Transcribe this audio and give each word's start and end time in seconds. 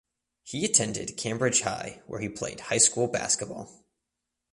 He 0.41 0.65
attended 0.65 1.15
Cambridge 1.15 1.61
High 1.61 2.01
where 2.07 2.21
he 2.21 2.27
played 2.27 2.59
high 2.61 2.79
school 2.79 3.05
basketball. 3.05 3.85